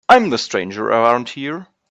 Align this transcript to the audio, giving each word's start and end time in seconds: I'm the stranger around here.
I'm 0.09 0.31
the 0.31 0.39
stranger 0.39 0.87
around 0.87 1.29
here. 1.29 1.67